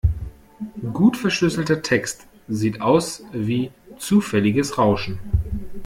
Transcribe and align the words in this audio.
Gut 0.93 1.15
verschlüsselter 1.15 1.83
Text 1.83 2.25
sieht 2.47 2.81
aus 2.81 3.23
wie 3.33 3.69
zufälliges 3.99 4.79
Rauschen. 4.79 5.19